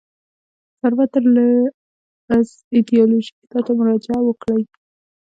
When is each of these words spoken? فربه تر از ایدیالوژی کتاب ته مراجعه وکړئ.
فربه 0.79 1.05
تر 1.13 1.23
از 2.37 2.47
ایدیالوژی 2.75 3.33
کتاب 3.41 3.63
ته 3.67 3.71
مراجعه 3.79 4.19
وکړئ. 4.23 4.63